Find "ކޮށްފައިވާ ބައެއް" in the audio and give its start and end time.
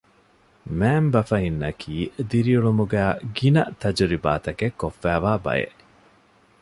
4.81-5.77